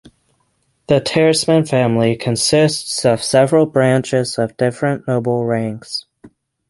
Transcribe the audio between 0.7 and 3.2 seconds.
The Tersmeden family consists